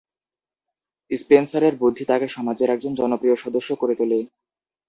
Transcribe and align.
স্পেন্সারের 1.11 1.73
বুদ্ধি 1.75 2.03
তাঁকে 2.05 2.27
সমাজের 2.27 2.69
একজন 2.69 2.91
জনপ্রিয় 2.95 3.35
সদস্য 3.35 3.69
করে 3.75 3.93
তোলে। 3.95 4.19